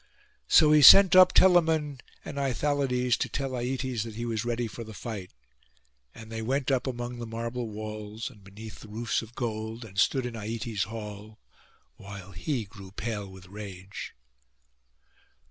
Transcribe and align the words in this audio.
So 0.47 0.71
he 0.71 0.81
sent 0.81 1.15
up 1.15 1.31
Telamon 1.31 1.99
and 2.25 2.37
Aithalides 2.39 3.15
to 3.17 3.29
tell 3.29 3.51
Aietes 3.55 4.01
that 4.01 4.15
he 4.15 4.25
was 4.25 4.43
ready 4.43 4.65
for 4.65 4.83
the 4.83 4.95
fight; 4.95 5.29
and 6.15 6.31
they 6.31 6.41
went 6.41 6.71
up 6.71 6.87
among 6.87 7.19
the 7.19 7.27
marble 7.27 7.69
walls, 7.69 8.27
and 8.31 8.43
beneath 8.43 8.79
the 8.79 8.87
roofs 8.87 9.21
of 9.21 9.35
gold, 9.35 9.85
and 9.85 9.99
stood 9.99 10.25
in 10.25 10.35
Aietes' 10.35 10.85
hall, 10.85 11.37
while 11.97 12.31
he 12.31 12.65
grew 12.65 12.89
pale 12.89 13.27
with 13.31 13.45
rage. 13.45 14.15